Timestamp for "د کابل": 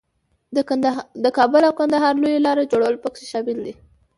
1.23-1.61